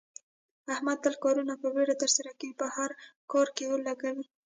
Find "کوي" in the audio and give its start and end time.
2.39-2.53